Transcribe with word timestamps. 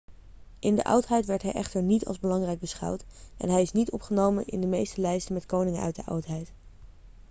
in 0.59 0.75
de 0.75 0.83
oudheid 0.83 1.25
werd 1.25 1.41
hij 1.41 1.51
echter 1.51 1.83
niet 1.83 2.05
als 2.05 2.19
belangrijk 2.19 2.59
beschouwd 2.59 3.05
en 3.37 3.49
hij 3.49 3.61
is 3.61 3.71
niet 3.71 3.91
opgenomen 3.91 4.47
in 4.47 4.61
de 4.61 4.67
meeste 4.67 5.01
lijsten 5.01 5.33
met 5.33 5.45
koningen 5.45 5.81
uit 5.81 5.95
de 5.95 6.05
oudheid 6.05 6.51